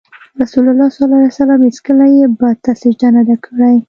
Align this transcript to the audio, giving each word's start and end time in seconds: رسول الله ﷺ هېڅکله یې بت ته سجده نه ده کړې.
رسول 0.41 0.65
الله 0.71 0.89
ﷺ 1.29 1.59
هېڅکله 1.69 2.05
یې 2.17 2.25
بت 2.39 2.57
ته 2.65 2.71
سجده 2.81 3.09
نه 3.15 3.23
ده 3.27 3.35
کړې. 3.43 3.75